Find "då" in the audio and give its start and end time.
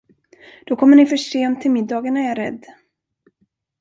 0.65-0.75